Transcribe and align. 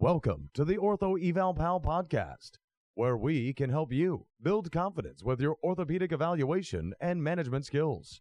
Welcome 0.00 0.50
to 0.54 0.64
the 0.64 0.76
Ortho 0.76 1.18
Eval 1.20 1.54
Pal 1.54 1.80
podcast, 1.80 2.52
where 2.94 3.16
we 3.16 3.52
can 3.52 3.68
help 3.68 3.92
you 3.92 4.26
build 4.40 4.70
confidence 4.70 5.24
with 5.24 5.40
your 5.40 5.56
orthopedic 5.60 6.12
evaluation 6.12 6.94
and 7.00 7.20
management 7.20 7.66
skills. 7.66 8.20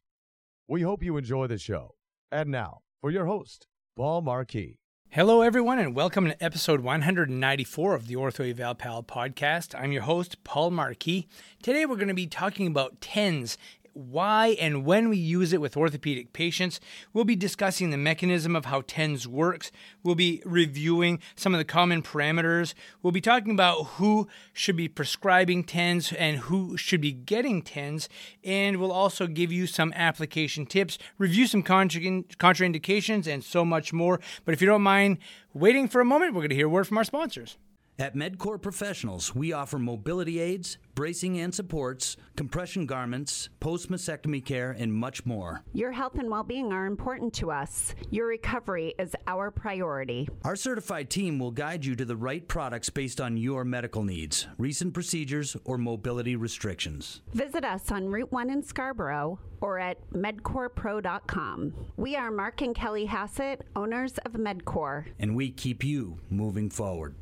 We 0.68 0.82
hope 0.82 1.04
you 1.04 1.18
enjoy 1.18 1.46
the 1.46 1.60
show. 1.60 1.94
And 2.32 2.50
now, 2.50 2.80
for 3.00 3.12
your 3.12 3.28
host, 3.28 3.68
Paul 3.96 4.24
Marquis. 4.24 4.80
Hello, 5.10 5.42
everyone, 5.42 5.78
and 5.78 5.96
welcome 5.96 6.26
to 6.26 6.44
episode 6.44 6.82
194 6.82 7.94
of 7.94 8.08
the 8.08 8.16
Ortho 8.16 8.50
Eval 8.50 8.74
Pal 8.74 9.04
podcast. 9.04 9.80
I'm 9.80 9.92
your 9.92 10.02
host, 10.02 10.44
Paul 10.44 10.72
Marquis. 10.72 11.28
Today, 11.62 11.86
we're 11.86 11.96
going 11.96 12.08
to 12.08 12.16
be 12.16 12.26
talking 12.26 12.66
about 12.66 13.02
TENS 13.02 13.56
why 13.98 14.56
and 14.60 14.86
when 14.86 15.10
we 15.10 15.18
use 15.18 15.54
it 15.54 15.62
with 15.62 15.76
orthopedic 15.76 16.32
patients. 16.34 16.80
We'll 17.14 17.26
be 17.26 17.36
discussing 17.36 17.90
the 17.90 17.98
mechanism 17.98 18.56
of 18.56 18.66
how 18.66 18.84
TENS 18.86 19.28
works. 19.28 19.72
We'll 20.04 20.16
be 20.16 20.42
reviewing 20.46 21.20
some 21.36 21.54
of 21.54 21.58
the 21.58 21.66
common 21.66 22.04
parameters. 22.04 22.74
We'll 23.02 23.12
be 23.12 23.22
talking 23.22 23.52
about 23.52 23.84
who 23.96 24.28
should 24.54 24.76
be 24.76 24.88
prescribing 24.88 25.64
TENS 25.64 26.14
and 26.14 26.38
who 26.38 26.78
should 26.78 27.02
be 27.02 27.12
getting 27.12 27.62
TENS. 27.62 28.08
And 28.44 28.78
we'll 28.78 28.92
also 28.92 29.28
give 29.28 29.52
you 29.52 29.68
some 29.68 29.92
application 29.94 30.66
tips, 30.66 30.98
review 31.18 31.48
some 31.48 31.64
contra- 31.64 32.02
contraindications, 32.02 33.28
and 33.28 33.44
so 33.44 33.66
much 33.66 33.92
more. 33.92 34.20
But 34.46 34.54
if 34.54 34.62
you 34.62 34.68
don't 34.68 34.84
mind 34.84 35.18
waiting 35.54 35.88
for 35.88 36.02
a 36.02 36.06
moment, 36.06 36.34
we're 36.34 36.42
going 36.42 36.50
to 36.50 36.56
hear 36.56 36.68
a 36.68 36.70
word 36.70 36.88
from 36.88 36.98
our 36.98 37.04
sponsors. 37.04 37.58
At 38.00 38.14
MedCore 38.14 38.62
Professionals, 38.62 39.34
we 39.34 39.54
offer 39.54 39.80
mobility 39.80 40.40
aids, 40.40 40.78
bracing 40.94 41.40
and 41.40 41.54
supports, 41.54 42.16
compression 42.36 42.86
garments, 42.86 43.50
post 43.60 43.90
mastectomy 43.90 44.46
care, 44.46 44.76
and 44.78 44.94
much 44.94 45.26
more. 45.26 45.64
Your 45.74 45.92
health 45.92 46.20
and 46.20 46.30
well 46.30 46.44
being 46.44 46.72
are 46.72 46.86
important 46.86 47.34
to 47.36 47.50
us. 47.50 47.96
Your 48.12 48.28
recovery 48.28 48.94
is 49.00 49.16
our 49.26 49.50
priority. 49.50 50.30
Our 50.44 50.56
certified 50.56 51.10
team 51.10 51.40
will 51.40 51.50
guide 51.50 51.86
you 51.86 51.96
to 51.96 52.06
the 52.06 52.16
right 52.16 52.48
products 52.48 52.92
based 52.92 53.20
on 53.20 53.36
your 53.36 53.66
medical 53.66 54.04
needs, 54.04 54.46
recent 54.60 54.94
procedures, 54.94 55.58
or 55.66 55.80
mobility 55.80 56.36
restrictions. 56.36 57.22
Visit 57.34 57.66
us 57.66 57.92
on 57.92 58.10
Route 58.10 58.32
1 58.32 58.52
in 58.52 58.62
Scarborough 58.62 59.40
or 59.60 59.80
at 59.80 60.08
medcorepro.com. 60.12 61.74
We 61.96 62.16
are 62.16 62.30
Mark 62.30 62.62
and 62.62 62.76
Kelly 62.76 63.06
Hassett, 63.06 63.66
owners 63.76 64.20
of 64.20 64.34
MedCore. 64.34 65.06
And 65.18 65.36
we 65.36 65.50
keep 65.50 65.84
you 65.84 66.20
moving 66.30 66.70
forward. 66.70 67.16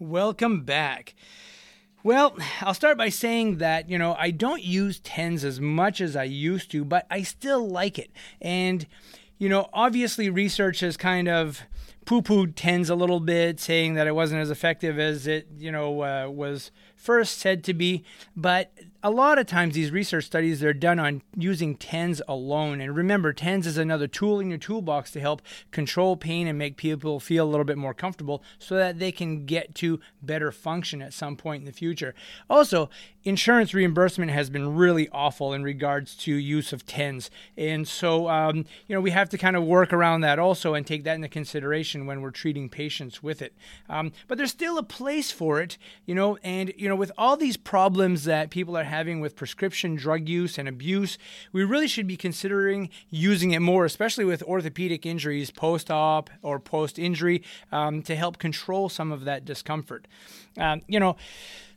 Welcome 0.00 0.62
back. 0.62 1.14
Well, 2.02 2.36
I'll 2.60 2.74
start 2.74 2.98
by 2.98 3.10
saying 3.10 3.58
that, 3.58 3.88
you 3.88 3.96
know, 3.96 4.16
I 4.18 4.32
don't 4.32 4.62
use 4.62 4.98
TENS 4.98 5.44
as 5.44 5.60
much 5.60 6.00
as 6.00 6.16
I 6.16 6.24
used 6.24 6.72
to, 6.72 6.84
but 6.84 7.06
I 7.12 7.22
still 7.22 7.68
like 7.68 7.96
it. 7.96 8.10
And, 8.42 8.88
you 9.38 9.48
know, 9.48 9.68
obviously 9.72 10.28
research 10.28 10.80
has 10.80 10.96
kind 10.96 11.28
of 11.28 11.62
poo 12.04 12.22
pooed 12.22 12.54
TENS 12.54 12.90
a 12.90 12.94
little 12.94 13.20
bit, 13.20 13.60
saying 13.60 13.94
that 13.94 14.06
it 14.06 14.14
wasn't 14.14 14.40
as 14.40 14.50
effective 14.50 14.98
as 14.98 15.26
it, 15.26 15.48
you 15.58 15.72
know, 15.72 16.02
uh, 16.02 16.28
was 16.28 16.70
first 16.96 17.38
said 17.38 17.62
to 17.64 17.74
be, 17.74 18.02
but 18.34 18.72
a 19.02 19.10
lot 19.10 19.38
of 19.38 19.46
times 19.46 19.74
these 19.74 19.90
research 19.90 20.24
studies 20.24 20.60
they're 20.60 20.72
done 20.72 20.98
on 20.98 21.20
using 21.36 21.76
TENS 21.76 22.22
alone. 22.26 22.80
And 22.80 22.96
remember, 22.96 23.34
TENS 23.34 23.66
is 23.66 23.76
another 23.76 24.06
tool 24.06 24.40
in 24.40 24.48
your 24.48 24.58
toolbox 24.58 25.10
to 25.10 25.20
help 25.20 25.42
control 25.70 26.16
pain 26.16 26.46
and 26.46 26.58
make 26.58 26.78
people 26.78 27.20
feel 27.20 27.44
a 27.44 27.50
little 27.50 27.66
bit 27.66 27.76
more 27.76 27.92
comfortable 27.92 28.42
so 28.58 28.76
that 28.76 28.98
they 28.98 29.12
can 29.12 29.44
get 29.44 29.74
to 29.74 30.00
better 30.22 30.50
function 30.50 31.02
at 31.02 31.12
some 31.12 31.36
point 31.36 31.60
in 31.60 31.66
the 31.66 31.72
future. 31.72 32.14
Also, 32.48 32.88
insurance 33.24 33.74
reimbursement 33.74 34.30
has 34.30 34.48
been 34.48 34.74
really 34.74 35.10
awful 35.10 35.52
in 35.52 35.62
regards 35.62 36.16
to 36.16 36.34
use 36.34 36.72
of 36.72 36.86
TENS. 36.86 37.30
And 37.58 37.86
so, 37.86 38.30
um, 38.30 38.64
you 38.86 38.94
know, 38.94 39.02
we 39.02 39.10
have 39.10 39.28
to 39.28 39.38
kind 39.38 39.54
of 39.54 39.64
work 39.64 39.92
around 39.92 40.22
that 40.22 40.38
also 40.38 40.72
and 40.72 40.86
take 40.86 41.04
that 41.04 41.16
into 41.16 41.28
consideration 41.28 41.93
when 42.06 42.20
we're 42.20 42.30
treating 42.30 42.68
patients 42.68 43.22
with 43.22 43.40
it. 43.40 43.54
Um, 43.88 44.12
but 44.28 44.36
there's 44.36 44.50
still 44.50 44.78
a 44.78 44.82
place 44.82 45.30
for 45.30 45.60
it, 45.60 45.78
you 46.06 46.14
know, 46.14 46.36
and, 46.42 46.72
you 46.76 46.88
know, 46.88 46.96
with 46.96 47.12
all 47.16 47.36
these 47.36 47.56
problems 47.56 48.24
that 48.24 48.50
people 48.50 48.76
are 48.76 48.84
having 48.84 49.20
with 49.20 49.36
prescription 49.36 49.94
drug 49.94 50.28
use 50.28 50.58
and 50.58 50.68
abuse, 50.68 51.18
we 51.52 51.64
really 51.64 51.88
should 51.88 52.06
be 52.06 52.16
considering 52.16 52.90
using 53.10 53.52
it 53.52 53.60
more, 53.60 53.84
especially 53.84 54.24
with 54.24 54.42
orthopedic 54.42 55.06
injuries 55.06 55.50
post 55.50 55.90
op 55.90 56.30
or 56.42 56.58
post 56.58 56.98
injury, 56.98 57.42
um, 57.72 58.02
to 58.02 58.16
help 58.16 58.38
control 58.38 58.88
some 58.88 59.12
of 59.12 59.24
that 59.24 59.44
discomfort. 59.44 60.06
Um, 60.58 60.82
you 60.88 61.00
know, 61.00 61.16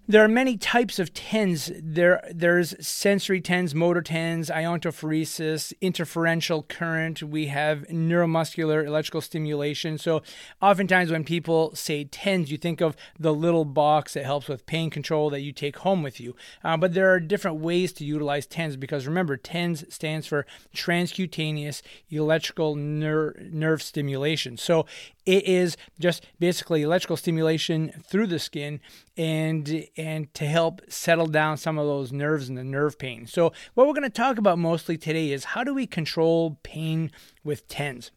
there 0.09 0.23
are 0.23 0.29
many 0.29 0.55
types 0.55 0.99
of 0.99 1.13
TENS. 1.13 1.71
There, 1.83 2.21
there's 2.33 2.75
sensory 2.85 3.41
TENS, 3.41 3.75
motor 3.75 4.01
TENS, 4.01 4.49
iontophoresis, 4.49 5.73
interferential 5.81 6.63
current. 6.63 7.21
We 7.21 7.47
have 7.47 7.79
neuromuscular 7.89 8.85
electrical 8.85 9.19
stimulation. 9.19 9.97
So, 9.97 10.21
oftentimes 10.61 11.11
when 11.11 11.25
people 11.25 11.75
say 11.75 12.05
TENS, 12.05 12.49
you 12.49 12.57
think 12.57 12.79
of 12.79 12.95
the 13.19 13.33
little 13.33 13.65
box 13.65 14.13
that 14.13 14.23
helps 14.23 14.47
with 14.47 14.65
pain 14.65 14.89
control 14.89 15.29
that 15.29 15.41
you 15.41 15.51
take 15.51 15.77
home 15.77 16.03
with 16.03 16.21
you. 16.21 16.35
Uh, 16.63 16.77
but 16.77 16.93
there 16.93 17.13
are 17.13 17.19
different 17.19 17.57
ways 17.57 17.91
to 17.93 18.05
utilize 18.05 18.47
TENS 18.47 18.77
because 18.77 19.07
remember, 19.07 19.35
TENS 19.35 19.93
stands 19.93 20.25
for 20.25 20.45
transcutaneous 20.73 21.81
electrical 22.09 22.75
ner- 22.75 23.35
nerve 23.51 23.83
stimulation. 23.83 24.57
So, 24.57 24.85
it 25.27 25.43
is 25.43 25.75
just 25.99 26.25
basically 26.39 26.81
electrical 26.81 27.17
stimulation 27.17 27.91
through 28.03 28.27
the 28.27 28.39
skin 28.39 28.79
and 29.17 29.85
and 29.97 30.33
to 30.33 30.45
help 30.45 30.81
settle 30.87 31.27
down 31.27 31.57
some 31.57 31.77
of 31.77 31.85
those 31.85 32.11
nerves 32.11 32.47
and 32.47 32.57
the 32.57 32.63
nerve 32.63 32.97
pain. 32.97 33.27
So 33.27 33.51
what 33.73 33.85
we're 33.85 33.93
going 33.93 34.03
to 34.03 34.09
talk 34.09 34.37
about 34.37 34.57
mostly 34.57 34.97
today 34.97 35.31
is 35.31 35.43
how 35.43 35.63
do 35.63 35.73
we 35.73 35.85
control 35.85 36.57
pain 36.63 37.11
with 37.43 37.67
TENS. 37.67 38.11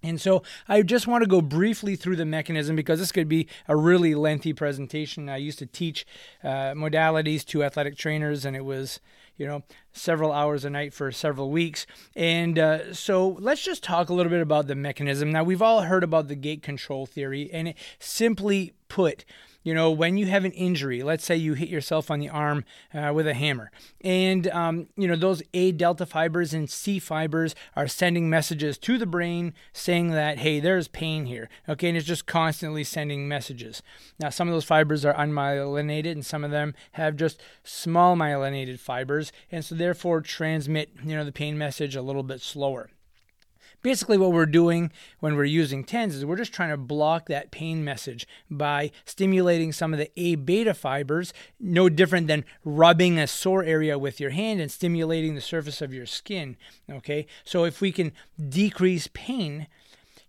And 0.00 0.20
so 0.20 0.42
I 0.68 0.82
just 0.82 1.08
want 1.08 1.22
to 1.24 1.28
go 1.28 1.40
briefly 1.40 1.96
through 1.96 2.16
the 2.16 2.24
mechanism 2.24 2.76
because 2.76 3.00
this 3.00 3.10
could 3.10 3.28
be 3.28 3.48
a 3.66 3.74
really 3.74 4.14
lengthy 4.14 4.52
presentation. 4.52 5.28
I 5.28 5.38
used 5.38 5.58
to 5.58 5.66
teach 5.66 6.06
uh, 6.44 6.72
modalities 6.74 7.44
to 7.46 7.64
athletic 7.64 7.96
trainers, 7.96 8.44
and 8.44 8.56
it 8.56 8.64
was 8.64 9.00
you 9.38 9.46
know, 9.46 9.62
several 9.92 10.32
hours 10.32 10.64
a 10.64 10.70
night 10.70 10.94
for 10.94 11.10
several 11.10 11.50
weeks. 11.50 11.86
And 12.14 12.58
uh, 12.58 12.94
so 12.94 13.36
let's 13.40 13.62
just 13.62 13.82
talk 13.82 14.08
a 14.08 14.14
little 14.14 14.30
bit 14.30 14.42
about 14.42 14.66
the 14.66 14.74
mechanism. 14.74 15.32
Now, 15.32 15.44
we've 15.44 15.62
all 15.62 15.82
heard 15.82 16.04
about 16.04 16.28
the 16.28 16.36
gate 16.36 16.62
control 16.62 17.06
theory, 17.06 17.50
and 17.52 17.68
it, 17.68 17.76
simply 17.98 18.74
put, 18.88 19.24
you 19.62 19.74
know, 19.74 19.90
when 19.90 20.16
you 20.16 20.26
have 20.26 20.46
an 20.46 20.52
injury, 20.52 21.02
let's 21.02 21.24
say 21.24 21.36
you 21.36 21.52
hit 21.52 21.68
yourself 21.68 22.10
on 22.10 22.20
the 22.20 22.28
arm 22.30 22.64
uh, 22.94 23.12
with 23.14 23.26
a 23.26 23.34
hammer, 23.34 23.70
and, 24.00 24.46
um, 24.48 24.86
you 24.96 25.06
know, 25.06 25.16
those 25.16 25.42
A 25.52 25.72
delta 25.72 26.06
fibers 26.06 26.54
and 26.54 26.70
C 26.70 26.98
fibers 26.98 27.54
are 27.76 27.86
sending 27.86 28.30
messages 28.30 28.78
to 28.78 28.96
the 28.96 29.04
brain 29.04 29.52
saying 29.74 30.12
that, 30.12 30.38
hey, 30.38 30.58
there's 30.58 30.88
pain 30.88 31.26
here. 31.26 31.50
Okay. 31.68 31.88
And 31.88 31.98
it's 31.98 32.06
just 32.06 32.24
constantly 32.24 32.84
sending 32.84 33.28
messages. 33.28 33.82
Now, 34.18 34.30
some 34.30 34.48
of 34.48 34.54
those 34.54 34.64
fibers 34.64 35.04
are 35.04 35.14
unmyelinated, 35.14 36.12
and 36.12 36.24
some 36.24 36.44
of 36.44 36.50
them 36.50 36.74
have 36.92 37.16
just 37.16 37.38
small 37.62 38.16
myelinated 38.16 38.78
fibers, 38.78 39.32
and 39.52 39.62
so 39.62 39.74
therefore 39.88 40.20
transmit, 40.20 40.90
you 41.02 41.16
know, 41.16 41.24
the 41.24 41.32
pain 41.32 41.56
message 41.56 41.96
a 41.96 42.02
little 42.02 42.22
bit 42.22 42.42
slower 42.42 42.90
basically 43.80 44.18
what 44.18 44.32
we're 44.32 44.44
doing 44.44 44.90
when 45.20 45.36
we're 45.36 45.44
using 45.44 45.84
TENS 45.84 46.16
is 46.16 46.24
we're 46.24 46.36
just 46.36 46.52
trying 46.52 46.70
to 46.70 46.76
block 46.76 47.28
that 47.28 47.52
pain 47.52 47.84
message 47.84 48.26
by 48.50 48.90
stimulating 49.04 49.72
some 49.72 49.92
of 49.92 50.00
the 50.00 50.10
A 50.16 50.34
beta 50.34 50.74
fibers, 50.74 51.32
no 51.60 51.88
different 51.88 52.26
than 52.26 52.44
rubbing 52.64 53.20
a 53.20 53.26
sore 53.28 53.62
area 53.62 53.96
with 53.96 54.18
your 54.18 54.30
hand 54.30 54.60
and 54.60 54.68
stimulating 54.68 55.36
the 55.36 55.40
surface 55.40 55.80
of 55.80 55.94
your 55.94 56.06
skin. 56.06 56.56
Okay, 56.90 57.26
so 57.44 57.64
if 57.64 57.80
we 57.80 57.92
can 57.92 58.10
decrease 58.48 59.08
pain, 59.14 59.68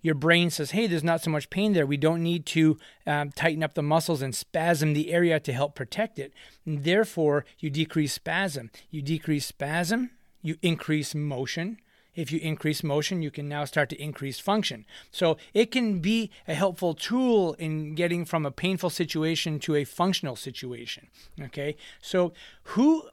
your 0.01 0.15
brain 0.15 0.49
says, 0.49 0.71
hey, 0.71 0.87
there's 0.87 1.03
not 1.03 1.21
so 1.21 1.29
much 1.29 1.49
pain 1.49 1.73
there. 1.73 1.85
We 1.85 1.97
don't 1.97 2.23
need 2.23 2.45
to 2.47 2.77
um, 3.05 3.31
tighten 3.31 3.63
up 3.63 3.73
the 3.73 3.81
muscles 3.81 4.21
and 4.21 4.33
spasm 4.33 4.93
the 4.93 5.11
area 5.11 5.39
to 5.39 5.53
help 5.53 5.75
protect 5.75 6.19
it. 6.19 6.33
And 6.65 6.83
therefore, 6.83 7.45
you 7.59 7.69
decrease 7.69 8.13
spasm. 8.13 8.71
You 8.89 9.01
decrease 9.01 9.45
spasm, 9.45 10.11
you 10.41 10.57
increase 10.61 11.13
motion. 11.13 11.79
If 12.15 12.31
you 12.31 12.39
increase 12.39 12.83
motion, 12.83 13.21
you 13.21 13.31
can 13.31 13.47
now 13.47 13.65
start 13.65 13.89
to 13.89 14.01
increase 14.01 14.39
function. 14.39 14.85
So 15.11 15.37
it 15.53 15.71
can 15.71 15.99
be 15.99 16.31
a 16.47 16.53
helpful 16.53 16.93
tool 16.93 17.53
in 17.53 17.95
getting 17.95 18.25
from 18.25 18.45
a 18.45 18.51
painful 18.51 18.89
situation 18.89 19.59
to 19.61 19.75
a 19.75 19.83
functional 19.83 20.35
situation. 20.35 21.07
Okay, 21.41 21.77
so 22.01 22.33
who 22.63 23.03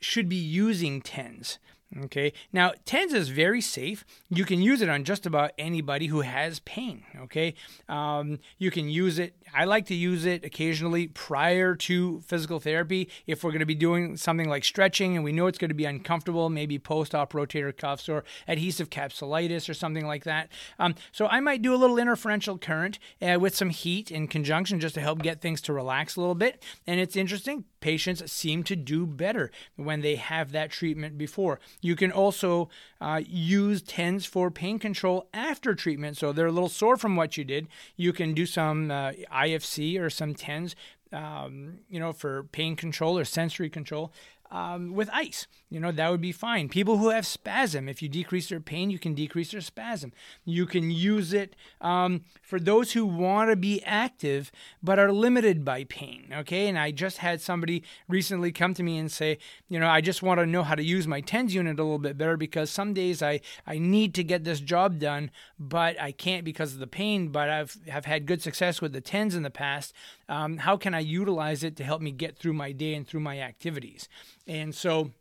should 0.00 0.28
be 0.28 0.36
using 0.36 1.02
TENS? 1.02 1.58
Okay. 2.04 2.34
Now, 2.52 2.72
TENS 2.84 3.14
is 3.14 3.30
very 3.30 3.62
safe. 3.62 4.04
You 4.28 4.44
can 4.44 4.60
use 4.60 4.82
it 4.82 4.90
on 4.90 5.04
just 5.04 5.24
about 5.24 5.52
anybody 5.58 6.06
who 6.06 6.20
has 6.20 6.60
pain. 6.60 7.02
Okay. 7.22 7.54
Um, 7.88 8.40
you 8.58 8.70
can 8.70 8.90
use 8.90 9.18
it. 9.18 9.34
I 9.54 9.64
like 9.64 9.86
to 9.86 9.94
use 9.94 10.26
it 10.26 10.44
occasionally 10.44 11.06
prior 11.06 11.74
to 11.76 12.20
physical 12.20 12.60
therapy 12.60 13.08
if 13.26 13.42
we're 13.42 13.52
going 13.52 13.60
to 13.60 13.66
be 13.66 13.74
doing 13.74 14.18
something 14.18 14.48
like 14.50 14.64
stretching 14.64 15.16
and 15.16 15.24
we 15.24 15.32
know 15.32 15.46
it's 15.46 15.56
going 15.56 15.70
to 15.70 15.74
be 15.74 15.86
uncomfortable, 15.86 16.50
maybe 16.50 16.78
post 16.78 17.14
op 17.14 17.32
rotator 17.32 17.74
cuffs 17.74 18.06
or 18.06 18.22
adhesive 18.46 18.90
capsulitis 18.90 19.68
or 19.68 19.74
something 19.74 20.06
like 20.06 20.24
that. 20.24 20.50
Um, 20.78 20.94
so 21.10 21.26
I 21.28 21.40
might 21.40 21.62
do 21.62 21.74
a 21.74 21.76
little 21.76 21.98
interferential 21.98 22.58
current 22.58 22.98
uh, 23.22 23.38
with 23.40 23.56
some 23.56 23.70
heat 23.70 24.10
in 24.10 24.28
conjunction 24.28 24.78
just 24.78 24.94
to 24.96 25.00
help 25.00 25.22
get 25.22 25.40
things 25.40 25.62
to 25.62 25.72
relax 25.72 26.16
a 26.16 26.20
little 26.20 26.34
bit. 26.34 26.62
And 26.86 27.00
it's 27.00 27.16
interesting 27.16 27.64
patients 27.80 28.30
seem 28.30 28.62
to 28.64 28.76
do 28.76 29.06
better 29.06 29.50
when 29.76 30.00
they 30.00 30.16
have 30.16 30.52
that 30.52 30.70
treatment 30.70 31.18
before. 31.18 31.60
You 31.80 31.96
can 31.96 32.12
also 32.12 32.68
uh, 33.00 33.22
use 33.26 33.82
TENS 33.82 34.26
for 34.26 34.50
pain 34.50 34.78
control 34.78 35.28
after 35.32 35.74
treatment. 35.74 36.16
So 36.16 36.32
they're 36.32 36.46
a 36.46 36.52
little 36.52 36.68
sore 36.68 36.96
from 36.96 37.16
what 37.16 37.36
you 37.36 37.44
did. 37.44 37.68
You 37.96 38.12
can 38.12 38.34
do 38.34 38.46
some 38.46 38.90
uh, 38.90 39.12
IFC 39.32 40.00
or 40.00 40.10
some 40.10 40.34
TENS 40.34 40.74
um, 41.12 41.78
you 41.88 41.98
know, 41.98 42.12
for 42.12 42.44
pain 42.44 42.76
control 42.76 43.18
or 43.18 43.24
sensory 43.24 43.70
control 43.70 44.12
um, 44.50 44.94
with 44.94 45.10
ice. 45.12 45.46
You 45.70 45.80
know, 45.80 45.92
that 45.92 46.10
would 46.10 46.20
be 46.22 46.32
fine. 46.32 46.70
People 46.70 46.96
who 46.96 47.10
have 47.10 47.26
spasm, 47.26 47.88
if 47.88 48.00
you 48.00 48.08
decrease 48.08 48.48
their 48.48 48.60
pain, 48.60 48.90
you 48.90 48.98
can 48.98 49.14
decrease 49.14 49.50
their 49.50 49.60
spasm. 49.60 50.12
You 50.46 50.64
can 50.64 50.90
use 50.90 51.34
it 51.34 51.54
um, 51.80 52.22
for 52.42 52.58
those 52.58 52.92
who 52.92 53.04
want 53.04 53.50
to 53.50 53.56
be 53.56 53.82
active 53.84 54.50
but 54.82 54.98
are 54.98 55.12
limited 55.12 55.66
by 55.66 55.84
pain. 55.84 56.32
Okay. 56.32 56.68
And 56.68 56.78
I 56.78 56.90
just 56.90 57.18
had 57.18 57.42
somebody 57.42 57.82
recently 58.08 58.50
come 58.50 58.72
to 58.74 58.82
me 58.82 58.96
and 58.96 59.12
say, 59.12 59.38
you 59.68 59.78
know, 59.78 59.88
I 59.88 60.00
just 60.00 60.22
want 60.22 60.40
to 60.40 60.46
know 60.46 60.62
how 60.62 60.74
to 60.74 60.82
use 60.82 61.06
my 61.06 61.20
TENS 61.20 61.54
unit 61.54 61.78
a 61.78 61.82
little 61.82 61.98
bit 61.98 62.16
better 62.16 62.38
because 62.38 62.70
some 62.70 62.94
days 62.94 63.22
I, 63.22 63.40
I 63.66 63.78
need 63.78 64.14
to 64.14 64.24
get 64.24 64.44
this 64.44 64.60
job 64.60 64.98
done, 64.98 65.30
but 65.58 66.00
I 66.00 66.12
can't 66.12 66.44
because 66.44 66.72
of 66.72 66.78
the 66.78 66.86
pain. 66.86 67.28
But 67.28 67.50
I've 67.50 67.76
have 67.88 68.06
had 68.06 68.26
good 68.26 68.42
success 68.42 68.80
with 68.80 68.92
the 68.92 69.00
TENS 69.00 69.34
in 69.34 69.42
the 69.42 69.50
past. 69.50 69.92
Um, 70.28 70.58
how 70.58 70.76
can 70.76 70.94
I 70.94 71.00
utilize 71.00 71.62
it 71.62 71.76
to 71.76 71.84
help 71.84 72.00
me 72.00 72.10
get 72.10 72.38
through 72.38 72.54
my 72.54 72.72
day 72.72 72.94
and 72.94 73.06
through 73.06 73.20
my 73.20 73.40
activities? 73.40 74.08
And 74.46 74.74
so, 74.74 75.12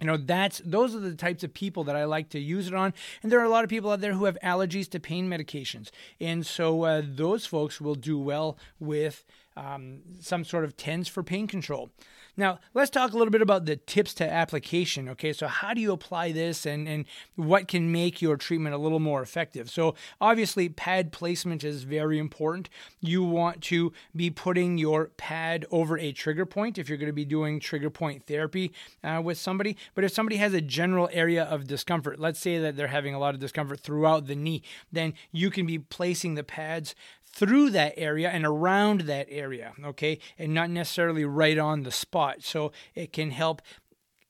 you 0.00 0.06
know, 0.06 0.16
that's 0.16 0.60
those 0.64 0.94
are 0.94 1.00
the 1.00 1.14
types 1.14 1.44
of 1.44 1.54
people 1.54 1.84
that 1.84 1.96
I 1.96 2.04
like 2.04 2.28
to 2.30 2.40
use 2.40 2.66
it 2.66 2.74
on. 2.74 2.92
And 3.22 3.30
there 3.30 3.40
are 3.40 3.44
a 3.44 3.48
lot 3.50 3.64
of 3.64 3.70
people 3.70 3.90
out 3.90 4.00
there 4.00 4.14
who 4.14 4.24
have 4.24 4.38
allergies 4.42 4.88
to 4.90 5.00
pain 5.00 5.28
medications, 5.28 5.90
and 6.20 6.44
so 6.44 6.82
uh, 6.82 7.02
those 7.04 7.46
folks 7.46 7.80
will 7.80 7.94
do 7.94 8.18
well 8.18 8.58
with 8.78 9.24
um, 9.56 10.00
some 10.20 10.44
sort 10.44 10.64
of 10.64 10.76
TENS 10.76 11.08
for 11.08 11.22
pain 11.22 11.46
control. 11.46 11.90
Now, 12.36 12.58
let's 12.72 12.90
talk 12.90 13.12
a 13.12 13.16
little 13.16 13.30
bit 13.30 13.42
about 13.42 13.64
the 13.64 13.76
tips 13.76 14.12
to 14.14 14.30
application. 14.30 15.08
Okay, 15.10 15.32
so 15.32 15.46
how 15.46 15.72
do 15.72 15.80
you 15.80 15.92
apply 15.92 16.32
this 16.32 16.66
and, 16.66 16.88
and 16.88 17.04
what 17.36 17.68
can 17.68 17.92
make 17.92 18.20
your 18.20 18.36
treatment 18.36 18.74
a 18.74 18.78
little 18.78 18.98
more 18.98 19.22
effective? 19.22 19.70
So, 19.70 19.94
obviously, 20.20 20.68
pad 20.68 21.12
placement 21.12 21.62
is 21.62 21.84
very 21.84 22.18
important. 22.18 22.68
You 23.00 23.22
want 23.22 23.62
to 23.62 23.92
be 24.16 24.30
putting 24.30 24.78
your 24.78 25.06
pad 25.16 25.64
over 25.70 25.96
a 25.96 26.12
trigger 26.12 26.44
point 26.44 26.76
if 26.76 26.88
you're 26.88 26.98
going 26.98 27.06
to 27.06 27.12
be 27.12 27.24
doing 27.24 27.60
trigger 27.60 27.90
point 27.90 28.26
therapy 28.26 28.72
uh, 29.04 29.20
with 29.22 29.38
somebody. 29.38 29.76
But 29.94 30.04
if 30.04 30.12
somebody 30.12 30.36
has 30.36 30.54
a 30.54 30.60
general 30.60 31.08
area 31.12 31.44
of 31.44 31.68
discomfort, 31.68 32.18
let's 32.18 32.40
say 32.40 32.58
that 32.58 32.76
they're 32.76 32.88
having 32.88 33.14
a 33.14 33.18
lot 33.18 33.34
of 33.34 33.40
discomfort 33.40 33.80
throughout 33.80 34.26
the 34.26 34.34
knee, 34.34 34.62
then 34.90 35.14
you 35.30 35.50
can 35.50 35.66
be 35.66 35.78
placing 35.78 36.34
the 36.34 36.42
pads 36.42 36.96
through 37.34 37.70
that 37.70 37.94
area 37.96 38.30
and 38.30 38.46
around 38.46 39.02
that 39.02 39.26
area, 39.28 39.72
okay, 39.84 40.18
and 40.38 40.54
not 40.54 40.70
necessarily 40.70 41.24
right 41.24 41.58
on 41.58 41.82
the 41.82 41.90
spot. 41.90 42.42
So 42.42 42.70
it 42.94 43.12
can 43.12 43.32
help, 43.32 43.60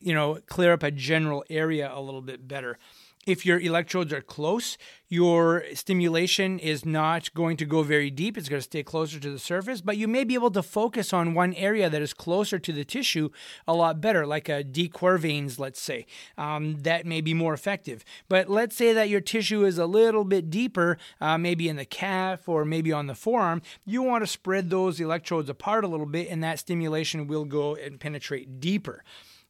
you 0.00 0.14
know, 0.14 0.38
clear 0.46 0.72
up 0.72 0.82
a 0.82 0.90
general 0.90 1.44
area 1.50 1.90
a 1.92 2.00
little 2.00 2.22
bit 2.22 2.48
better 2.48 2.78
if 3.26 3.46
your 3.46 3.58
electrodes 3.58 4.12
are 4.12 4.20
close, 4.20 4.76
your 5.08 5.64
stimulation 5.74 6.58
is 6.58 6.84
not 6.84 7.32
going 7.34 7.56
to 7.58 7.64
go 7.64 7.82
very 7.82 8.10
deep. 8.10 8.36
It's 8.36 8.48
going 8.48 8.58
to 8.58 8.64
stay 8.64 8.82
closer 8.82 9.20
to 9.20 9.30
the 9.30 9.38
surface, 9.38 9.80
but 9.80 9.96
you 9.96 10.08
may 10.08 10.24
be 10.24 10.34
able 10.34 10.50
to 10.52 10.62
focus 10.62 11.12
on 11.12 11.34
one 11.34 11.54
area 11.54 11.88
that 11.88 12.02
is 12.02 12.12
closer 12.12 12.58
to 12.58 12.72
the 12.72 12.84
tissue 12.84 13.30
a 13.68 13.74
lot 13.74 14.00
better, 14.00 14.26
like 14.26 14.48
a 14.48 14.64
De 14.64 14.88
Quervain's, 14.88 15.58
let's 15.58 15.80
say. 15.80 16.06
Um, 16.36 16.82
that 16.82 17.06
may 17.06 17.20
be 17.20 17.34
more 17.34 17.54
effective. 17.54 18.04
But 18.28 18.50
let's 18.50 18.74
say 18.74 18.92
that 18.92 19.08
your 19.08 19.20
tissue 19.20 19.64
is 19.64 19.78
a 19.78 19.86
little 19.86 20.24
bit 20.24 20.50
deeper, 20.50 20.98
uh, 21.20 21.38
maybe 21.38 21.68
in 21.68 21.76
the 21.76 21.84
calf 21.84 22.48
or 22.48 22.64
maybe 22.64 22.92
on 22.92 23.06
the 23.06 23.14
forearm. 23.14 23.62
You 23.84 24.02
want 24.02 24.24
to 24.24 24.26
spread 24.26 24.70
those 24.70 25.00
electrodes 25.00 25.48
apart 25.48 25.84
a 25.84 25.88
little 25.88 26.06
bit, 26.06 26.28
and 26.28 26.42
that 26.42 26.58
stimulation 26.58 27.26
will 27.26 27.44
go 27.44 27.74
and 27.74 28.00
penetrate 28.00 28.58
deeper. 28.58 29.04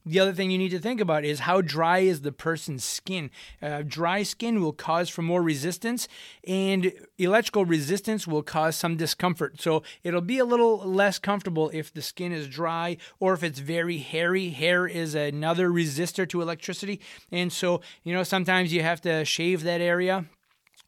The 0.07 0.19
other 0.19 0.33
thing 0.33 0.51
you 0.51 0.59
need 0.59 0.69
to 0.69 0.79
think 0.79 1.01
about 1.01 1.25
is 1.25 1.39
how 1.41 1.61
dry 1.61 1.99
is 1.99 2.21
the 2.21 2.31
person's 2.31 2.83
skin. 2.83 3.31
Uh, 3.59 3.81
dry 3.81 4.21
skin 4.21 4.61
will 4.61 4.71
cause 4.71 5.09
for 5.09 5.23
more 5.23 5.41
resistance, 5.41 6.07
and 6.47 6.93
electrical 7.17 7.65
resistance 7.65 8.27
will 8.27 8.43
cause 8.43 8.75
some 8.75 8.97
discomfort. 8.97 9.59
So 9.59 9.81
it'll 10.03 10.21
be 10.21 10.37
a 10.37 10.45
little 10.45 10.77
less 10.77 11.17
comfortable 11.17 11.71
if 11.73 11.91
the 11.91 12.03
skin 12.03 12.31
is 12.31 12.47
dry 12.47 12.97
or 13.19 13.33
if 13.33 13.43
it's 13.43 13.57
very 13.57 13.97
hairy. 13.97 14.49
Hair 14.49 14.85
is 14.87 15.15
another 15.15 15.69
resistor 15.69 16.29
to 16.29 16.41
electricity, 16.41 17.01
and 17.31 17.51
so 17.51 17.81
you 18.03 18.13
know 18.13 18.23
sometimes 18.23 18.71
you 18.71 18.83
have 18.83 19.01
to 19.01 19.25
shave 19.25 19.63
that 19.63 19.81
area 19.81 20.25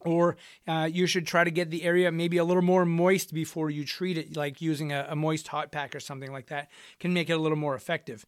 or 0.01 0.37
uh, 0.67 0.87
you 0.91 1.07
should 1.07 1.25
try 1.25 1.43
to 1.43 1.49
get 1.51 1.71
the 1.71 1.83
area 1.83 2.11
maybe 2.11 2.37
a 2.37 2.43
little 2.43 2.61
more 2.61 2.85
moist 2.85 3.33
before 3.33 3.69
you 3.69 3.83
treat 3.83 4.17
it, 4.17 4.37
like 4.37 4.61
using 4.61 4.91
a, 4.91 5.07
a, 5.09 5.15
moist 5.15 5.47
hot 5.47 5.71
pack 5.71 5.95
or 5.95 5.99
something 5.99 6.31
like 6.31 6.47
that 6.47 6.69
can 6.99 7.13
make 7.13 7.29
it 7.29 7.33
a 7.33 7.37
little 7.37 7.57
more 7.57 7.75
effective. 7.75 8.23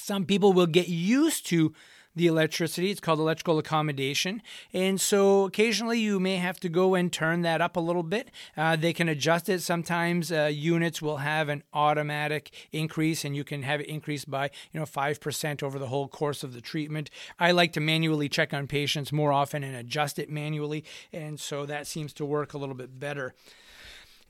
Some 0.00 0.24
people 0.24 0.52
will 0.52 0.66
get 0.66 0.88
used 0.88 1.46
to 1.46 1.72
the 2.16 2.26
electricity. 2.26 2.90
It's 2.90 3.00
called 3.00 3.20
electrical 3.20 3.58
accommodation. 3.58 4.42
And 4.72 5.00
so 5.00 5.44
occasionally 5.44 6.00
you 6.00 6.18
may 6.18 6.36
have 6.36 6.58
to 6.60 6.68
go 6.68 6.94
and 6.94 7.12
turn 7.12 7.42
that 7.42 7.60
up 7.60 7.76
a 7.76 7.80
little 7.80 8.02
bit. 8.02 8.30
Uh, 8.56 8.76
they 8.76 8.92
can 8.92 9.08
adjust 9.08 9.48
it. 9.48 9.62
Sometimes 9.62 10.32
uh, 10.32 10.50
units 10.52 11.00
will 11.00 11.18
have 11.18 11.48
an 11.48 11.62
automatic 11.72 12.50
increase 12.72 13.24
and 13.24 13.36
you 13.36 13.44
can 13.44 13.62
have 13.62 13.80
it 13.80 13.86
increased 13.86 14.30
by, 14.30 14.50
you 14.72 14.80
know, 14.80 14.86
5% 14.86 15.62
over 15.62 15.78
the 15.78 15.86
whole 15.86 16.08
course 16.08 16.42
of 16.42 16.52
the 16.52 16.60
treatment. 16.60 17.10
I 17.38 17.52
like 17.52 17.72
to 17.74 17.80
manually 17.80 18.28
check 18.28 18.52
on 18.52 18.66
patients 18.66 19.12
more 19.12 19.32
often 19.32 19.62
and 19.62 19.76
adjust 19.76 20.18
it 20.18 20.28
manually. 20.28 20.84
And 21.12 21.38
so 21.38 21.64
that 21.66 21.86
seems 21.86 22.12
to 22.14 22.24
work 22.24 22.54
a 22.54 22.58
little 22.58 22.74
bit 22.74 22.98
better. 22.98 23.34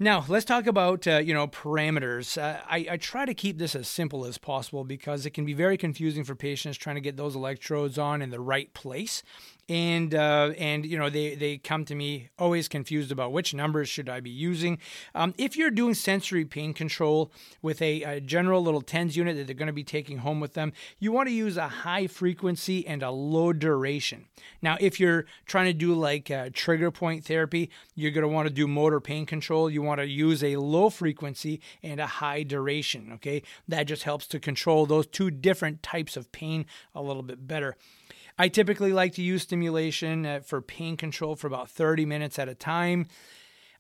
Now 0.02 0.25
let's 0.29 0.47
talk 0.47 0.67
about 0.67 1.06
uh, 1.06 1.19
you 1.19 1.35
know 1.35 1.47
parameters. 1.47 2.41
Uh, 2.41 2.62
I, 2.67 2.87
I, 2.93 2.97
try 2.97 3.26
to 3.26 3.35
keep 3.35 3.58
this 3.58 3.75
as 3.75 3.87
simple 3.87 4.25
as 4.25 4.38
possible 4.38 4.82
because 4.82 5.26
it 5.26 5.35
can 5.35 5.44
be 5.44 5.52
very 5.52 5.76
confusing 5.76 6.25
for 6.25 6.35
patients 6.35 6.79
trying 6.79 6.97
to 6.97 7.02
get 7.02 7.19
those 7.19 7.37
electrodes 7.37 7.99
on 7.99 8.23
in 8.23 8.31
the 8.31 8.41
right 8.41 8.73
place 8.73 9.23
and 9.71 10.17
uh, 10.17 10.53
and 10.59 10.85
you 10.85 10.99
know 10.99 11.09
they 11.09 11.37
they 11.37 11.57
come 11.57 11.85
to 11.85 11.95
me 11.95 12.29
always 12.41 12.67
confused 12.67 13.13
about 13.13 13.33
which 13.33 13.55
numbers 13.55 13.89
should 13.89 14.09
I 14.09 14.19
be 14.19 14.29
using. 14.29 14.79
Um, 15.15 15.33
if 15.39 15.57
you're 15.57 15.71
doing 15.71 15.95
sensory 15.95 16.45
pain 16.45 16.75
control 16.75 17.31
with 17.63 17.81
a, 17.81 18.03
a 18.03 18.21
general 18.21 18.65
little 18.65 18.83
TENS 18.83 19.17
unit 19.17 19.37
that 19.37 19.47
they're 19.47 19.55
going 19.55 19.69
to 19.69 19.73
be 19.73 19.85
taking 19.85 20.19
home 20.19 20.41
with 20.41 20.55
them, 20.55 20.73
you 20.99 21.13
want 21.13 21.29
to 21.29 21.33
use 21.33 21.57
a 21.57 21.69
high 21.69 22.09
frequency 22.09 22.85
and 22.85 23.05
a 23.05 23.13
low 23.13 23.53
duration. 23.53 24.27
Now, 24.61 24.77
if 24.81 24.99
you're 24.99 25.27
trying 25.47 25.67
to 25.67 25.73
do 25.73 25.95
like 25.95 26.33
uh, 26.33 26.51
trigger 26.53 26.91
point 26.91 27.25
therapy, 27.25 27.71
you're 27.95 28.11
going 28.11 28.23
to 28.23 28.29
want 28.29 28.49
to 28.49 28.55
do 28.55 28.67
motor 28.67 29.01
pain 29.01 29.25
control. 29.25 29.71
You 29.71 29.83
want 29.83 30.01
to 30.01 30.07
use 30.09 30.43
a 30.43 30.57
low 30.57 30.91
frequency 30.91 31.61
and 31.81 32.01
a 32.01 32.09
high 32.09 32.43
duration. 32.43 33.13
Okay, 33.15 33.45
that 33.69 33.85
just 33.85 34.03
helps 34.03 34.27
to 34.29 34.41
control 34.41 34.85
those 34.85 35.07
two 35.07 35.31
different 35.31 35.81
types 35.81 36.17
of 36.17 36.33
pain 36.33 36.67
a 36.93 37.01
little 37.01 37.23
bit 37.23 37.47
better. 37.47 37.77
I 38.41 38.49
typically 38.49 38.95
like 38.95 39.13
to 39.17 39.23
use 39.23 39.43
stimulation 39.43 40.25
uh, 40.25 40.41
for 40.43 40.63
pain 40.63 40.97
control 40.97 41.37
for 41.37 41.47
about 41.47 41.69
30 41.69 42.07
minutes 42.07 42.39
at 42.39 42.49
a 42.49 42.55
time. 42.55 43.07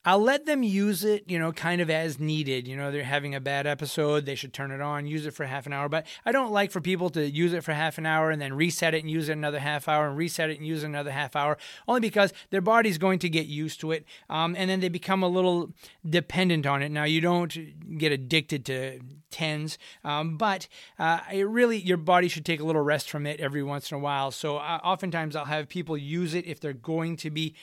I'll 0.02 0.22
let 0.22 0.46
them 0.46 0.62
use 0.62 1.04
it, 1.04 1.24
you 1.28 1.38
know, 1.38 1.52
kind 1.52 1.82
of 1.82 1.90
as 1.90 2.18
needed. 2.18 2.66
You 2.66 2.74
know, 2.74 2.90
they're 2.90 3.04
having 3.04 3.34
a 3.34 3.40
bad 3.40 3.66
episode, 3.66 4.24
they 4.24 4.34
should 4.34 4.54
turn 4.54 4.70
it 4.70 4.80
on, 4.80 5.06
use 5.06 5.26
it 5.26 5.34
for 5.34 5.44
half 5.44 5.66
an 5.66 5.74
hour. 5.74 5.90
But 5.90 6.06
I 6.24 6.32
don't 6.32 6.52
like 6.52 6.70
for 6.70 6.80
people 6.80 7.10
to 7.10 7.30
use 7.30 7.52
it 7.52 7.62
for 7.62 7.74
half 7.74 7.98
an 7.98 8.06
hour 8.06 8.30
and 8.30 8.40
then 8.40 8.54
reset 8.54 8.94
it 8.94 9.02
and 9.02 9.10
use 9.10 9.28
it 9.28 9.32
another 9.32 9.58
half 9.58 9.88
hour 9.88 10.08
and 10.08 10.16
reset 10.16 10.48
it 10.48 10.56
and 10.56 10.66
use 10.66 10.84
it 10.84 10.86
another 10.86 11.10
half 11.10 11.36
hour, 11.36 11.58
only 11.86 12.00
because 12.00 12.32
their 12.48 12.62
body's 12.62 12.96
going 12.96 13.18
to 13.18 13.28
get 13.28 13.46
used 13.46 13.78
to 13.80 13.92
it. 13.92 14.06
Um, 14.30 14.54
and 14.56 14.70
then 14.70 14.80
they 14.80 14.88
become 14.88 15.22
a 15.22 15.28
little 15.28 15.74
dependent 16.08 16.64
on 16.64 16.82
it. 16.82 16.90
Now, 16.90 17.04
you 17.04 17.20
don't 17.20 17.98
get 17.98 18.10
addicted 18.10 18.64
to 18.66 19.00
TENS, 19.30 19.76
um, 20.02 20.38
but 20.38 20.66
uh, 20.98 21.20
it 21.30 21.46
really, 21.46 21.76
your 21.76 21.98
body 21.98 22.28
should 22.28 22.46
take 22.46 22.60
a 22.60 22.64
little 22.64 22.82
rest 22.82 23.10
from 23.10 23.26
it 23.26 23.38
every 23.38 23.62
once 23.62 23.90
in 23.90 23.96
a 23.96 24.00
while. 24.00 24.30
So 24.30 24.56
uh, 24.56 24.80
oftentimes 24.82 25.36
I'll 25.36 25.44
have 25.44 25.68
people 25.68 25.96
use 25.96 26.32
it 26.32 26.46
if 26.46 26.58
they're 26.58 26.72
going 26.72 27.16
to 27.18 27.30
be 27.30 27.54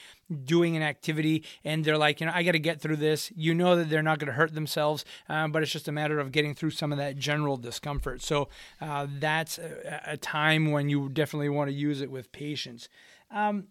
doing 0.44 0.76
an 0.76 0.84
activity 0.84 1.44
and 1.64 1.86
they're 1.86 1.98
like, 1.98 2.20
you 2.20 2.27
I 2.30 2.44
got 2.44 2.54
to 2.54 2.60
get 2.60 2.82
through 2.82 2.98
this. 2.98 3.32
You 3.36 3.54
know 3.54 3.76
that 3.76 3.90
they're 3.90 4.04
not 4.04 4.20
going 4.20 4.28
to 4.28 4.34
hurt 4.34 4.54
themselves, 4.54 5.06
um, 5.30 5.52
but 5.52 5.64
it's 5.64 5.72
just 5.72 5.88
a 5.88 5.92
matter 5.92 6.20
of 6.20 6.32
getting 6.32 6.56
through 6.56 6.72
some 6.72 6.92
of 6.92 6.98
that 6.98 7.18
general 7.18 7.58
discomfort. 7.58 8.22
So 8.22 8.50
uh, 8.82 9.08
that's 9.20 9.58
a, 9.58 10.02
a, 10.06 10.18
time 10.18 10.72
when 10.72 10.90
you 10.90 11.10
definitely 11.10 11.50
want 11.50 11.70
to 11.70 11.74
use 11.74 12.02
it 12.02 12.12
with 12.12 12.32
patients. 12.32 12.90
Um, 13.32 13.68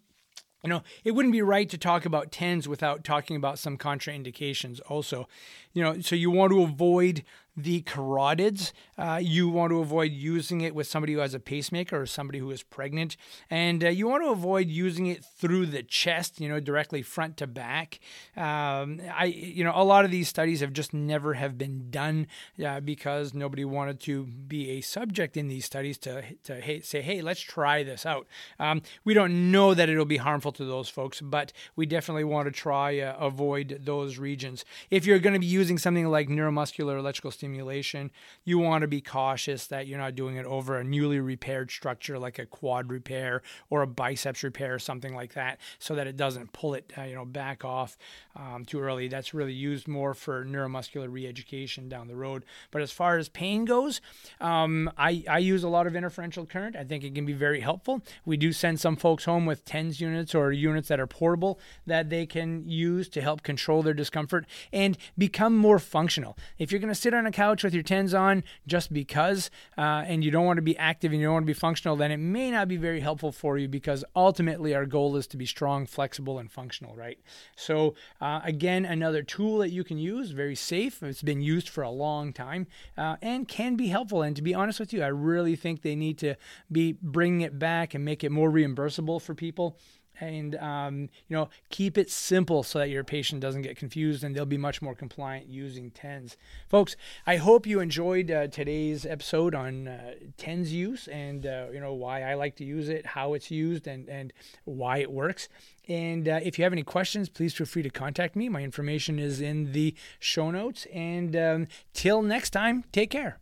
you 0.63 0.69
know, 0.69 0.83
it 1.03 1.11
wouldn't 1.11 1.31
be 1.31 1.41
right 1.41 1.69
to 1.69 1.77
talk 1.77 2.05
about 2.05 2.31
TENS 2.31 2.67
without 2.67 3.03
talking 3.03 3.35
about 3.35 3.59
some 3.59 3.77
contraindications 3.77 4.79
also. 4.87 5.27
You 5.73 5.83
know, 5.83 6.01
so 6.01 6.15
you 6.15 6.31
want 6.31 6.51
to 6.51 6.63
avoid 6.63 7.23
the 7.57 7.81
carotids. 7.81 8.71
Uh, 8.99 9.19
you 9.21 9.49
want 9.49 9.71
to 9.71 9.79
avoid 9.79 10.11
using 10.11 10.61
it 10.61 10.75
with 10.75 10.85
somebody 10.85 11.13
who 11.13 11.19
has 11.19 11.33
a 11.33 11.39
pacemaker 11.39 11.99
or 11.99 12.05
somebody 12.05 12.37
who 12.37 12.51
is 12.51 12.61
pregnant. 12.61 13.17
And 13.49 13.83
uh, 13.83 13.89
you 13.89 14.07
want 14.07 14.23
to 14.23 14.29
avoid 14.29 14.67
using 14.67 15.07
it 15.07 15.25
through 15.25 15.65
the 15.65 15.81
chest, 15.81 16.39
you 16.39 16.47
know, 16.47 16.59
directly 16.59 17.01
front 17.01 17.37
to 17.37 17.47
back. 17.47 17.99
Um, 18.35 19.01
I, 19.11 19.25
you 19.25 19.63
know, 19.63 19.73
a 19.73 19.83
lot 19.83 20.05
of 20.05 20.11
these 20.11 20.29
studies 20.29 20.59
have 20.59 20.71
just 20.71 20.93
never 20.93 21.33
have 21.33 21.57
been 21.57 21.89
done 21.89 22.27
uh, 22.63 22.79
because 22.79 23.33
nobody 23.33 23.65
wanted 23.65 23.99
to 24.01 24.25
be 24.25 24.69
a 24.71 24.81
subject 24.81 25.35
in 25.35 25.47
these 25.47 25.65
studies 25.65 25.97
to, 25.99 26.23
to 26.43 26.61
hey, 26.61 26.81
say, 26.81 27.01
hey, 27.01 27.21
let's 27.21 27.41
try 27.41 27.81
this 27.81 28.05
out. 28.05 28.27
Um, 28.59 28.83
we 29.03 29.15
don't 29.15 29.51
know 29.51 29.73
that 29.73 29.89
it'll 29.89 30.05
be 30.05 30.17
harmful 30.17 30.51
to 30.53 30.65
those 30.65 30.89
folks, 30.89 31.21
but 31.21 31.51
we 31.75 31.87
definitely 31.87 32.23
want 32.23 32.45
to 32.47 32.51
try 32.51 32.99
uh, 32.99 33.15
avoid 33.17 33.79
those 33.81 34.19
regions. 34.19 34.63
If 34.91 35.07
you're 35.07 35.19
going 35.19 35.33
to 35.33 35.39
be 35.39 35.47
using 35.47 35.79
something 35.79 36.07
like 36.07 36.27
neuromuscular 36.27 36.99
electrical 36.99 37.31
stimulation, 37.31 37.46
stimulation. 37.47 38.11
You 38.43 38.59
want 38.59 38.81
to 38.81 38.87
be 38.87 38.99
cautious 38.99 39.67
that 39.67 39.87
you're 39.87 39.97
not 39.97 40.15
doing 40.15 40.35
it 40.35 40.45
over 40.45 40.77
a 40.77 40.83
newly 40.83 41.19
repaired 41.19 41.71
structure 41.71 42.19
like 42.19 42.39
a 42.39 42.45
quad 42.45 42.91
repair 42.91 43.41
or 43.69 43.81
a 43.81 43.87
biceps 43.87 44.43
repair 44.43 44.75
or 44.75 44.79
something 44.79 45.15
like 45.15 45.33
that, 45.33 45.59
so 45.79 45.95
that 45.95 46.07
it 46.07 46.17
doesn't 46.17 46.51
pull 46.51 46.73
it, 46.73 46.91
uh, 46.97 47.03
you 47.03 47.15
know, 47.15 47.23
back 47.23 47.63
off 47.63 47.97
um, 48.35 48.65
too 48.65 48.81
early. 48.81 49.07
That's 49.07 49.33
really 49.33 49.53
used 49.53 49.87
more 49.87 50.13
for 50.13 50.43
neuromuscular 50.43 51.07
re-education 51.09 51.87
down 51.87 52.07
the 52.07 52.15
road. 52.15 52.43
But 52.69 52.81
as 52.81 52.91
far 52.91 53.17
as 53.17 53.29
pain 53.29 53.63
goes, 53.63 54.01
um, 54.41 54.91
I, 54.97 55.23
I 55.29 55.39
use 55.39 55.63
a 55.63 55.69
lot 55.69 55.87
of 55.87 55.95
interferential 55.95 56.45
current. 56.45 56.75
I 56.75 56.83
think 56.83 57.05
it 57.05 57.15
can 57.15 57.25
be 57.25 57.33
very 57.33 57.61
helpful. 57.61 58.01
We 58.25 58.35
do 58.35 58.51
send 58.51 58.79
some 58.81 58.97
folks 58.97 59.23
home 59.23 59.45
with 59.45 59.63
TENS 59.63 60.01
units 60.01 60.35
or 60.35 60.51
units 60.51 60.89
that 60.89 60.99
are 60.99 61.07
portable 61.07 61.59
that 61.85 62.09
they 62.09 62.25
can 62.25 62.67
use 62.67 63.07
to 63.09 63.21
help 63.21 63.41
control 63.41 63.83
their 63.83 63.93
discomfort 63.93 64.45
and 64.73 64.97
become 65.17 65.55
more 65.55 65.79
functional. 65.79 66.37
If 66.57 66.71
you're 66.71 66.81
going 66.81 66.93
to 66.93 66.99
sit 66.99 67.13
on 67.13 67.25
a 67.25 67.31
couch 67.37 67.63
with 67.63 67.71
your 67.71 67.83
TENS 67.83 68.15
on 68.15 68.43
just 68.65 68.91
because 68.91 69.51
uh, 69.77 70.03
and 70.07 70.23
you 70.23 70.31
don't 70.31 70.47
want 70.47 70.57
to 70.57 70.63
be 70.63 70.75
active 70.75 71.11
and 71.11 71.21
you 71.21 71.27
don't 71.27 71.35
want 71.35 71.43
to 71.43 71.53
be 71.53 71.53
functional, 71.53 71.95
then 71.95 72.11
it 72.11 72.17
may 72.17 72.49
not 72.49 72.67
be 72.67 72.77
very 72.77 72.99
helpful 72.99 73.31
for 73.31 73.59
you 73.59 73.67
because 73.67 74.03
ultimately 74.15 74.73
our 74.73 74.87
goal 74.87 75.15
is 75.15 75.27
to 75.27 75.37
be 75.37 75.45
strong, 75.45 75.85
flexible, 75.85 76.39
and 76.39 76.51
functional, 76.51 76.95
right? 76.95 77.19
So, 77.55 77.93
uh, 78.19 78.41
again, 78.43 78.85
another 78.85 79.21
tool 79.21 79.59
that 79.59 79.69
you 79.69 79.83
can 79.83 79.99
use, 79.99 80.31
very 80.31 80.55
safe. 80.55 81.03
It's 81.03 81.21
been 81.21 81.41
used 81.41 81.69
for 81.69 81.83
a 81.83 81.91
long 81.91 82.33
time 82.33 82.65
uh, 82.97 83.17
and 83.21 83.47
can 83.47 83.75
be 83.75 83.89
helpful. 83.89 84.23
And 84.23 84.35
to 84.35 84.41
be 84.41 84.55
honest 84.55 84.79
with 84.79 84.91
you, 84.91 85.03
I 85.03 85.07
really 85.07 85.55
think 85.55 85.83
they 85.83 85.95
need 85.95 86.17
to 86.17 86.33
be 86.71 86.97
bringing 87.03 87.41
it 87.41 87.59
back 87.59 87.93
and 87.93 88.03
make 88.03 88.23
it 88.23 88.31
more 88.31 88.49
reimbursable 88.49 89.21
for 89.21 89.35
people 89.35 89.77
and 90.19 90.55
um, 90.55 91.09
you 91.27 91.35
know 91.35 91.49
keep 91.69 91.97
it 91.97 92.09
simple 92.09 92.63
so 92.63 92.79
that 92.79 92.89
your 92.89 93.03
patient 93.03 93.41
doesn't 93.41 93.61
get 93.61 93.77
confused 93.77 94.23
and 94.23 94.35
they'll 94.35 94.45
be 94.45 94.57
much 94.57 94.81
more 94.81 94.95
compliant 94.95 95.47
using 95.47 95.91
tens. 95.91 96.37
Folks 96.67 96.95
i 97.25 97.37
hope 97.37 97.65
you 97.65 97.79
enjoyed 97.79 98.31
uh, 98.31 98.47
today's 98.47 99.05
episode 99.05 99.55
on 99.55 99.87
uh, 99.87 100.13
tens 100.37 100.73
use 100.73 101.07
and 101.07 101.45
uh, 101.45 101.67
you 101.71 101.79
know 101.79 101.93
why 101.93 102.23
i 102.23 102.33
like 102.33 102.55
to 102.55 102.63
use 102.63 102.89
it 102.89 103.05
how 103.05 103.33
it's 103.33 103.51
used 103.51 103.87
and 103.87 104.07
and 104.09 104.33
why 104.65 104.97
it 104.97 105.11
works. 105.11 105.49
And 105.89 106.27
uh, 106.27 106.39
if 106.43 106.57
you 106.57 106.63
have 106.63 106.73
any 106.73 106.83
questions 106.83 107.29
please 107.29 107.53
feel 107.53 107.67
free 107.67 107.83
to 107.83 107.89
contact 107.89 108.35
me. 108.35 108.49
My 108.49 108.61
information 108.61 109.19
is 109.19 109.41
in 109.41 109.71
the 109.71 109.95
show 110.19 110.51
notes. 110.51 110.85
And 110.93 111.35
um, 111.35 111.67
till 111.93 112.21
next 112.21 112.51
time 112.51 112.83
take 112.91 113.09
care. 113.09 113.39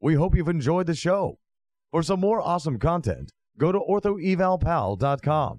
We 0.00 0.14
hope 0.14 0.34
you've 0.34 0.48
enjoyed 0.48 0.86
the 0.86 0.94
show. 0.94 1.38
For 1.90 2.02
some 2.02 2.20
more 2.20 2.40
awesome 2.40 2.78
content 2.78 3.30
go 3.58 3.72
to 3.72 3.78
orthoevalpal.com 3.78 5.58